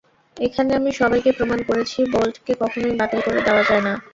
[0.37, 3.93] এখানে আমি সবাইকে প্রমাণ করেছি, বোল্টকে কখনোই বাতিল করে দেওয়া যায় না।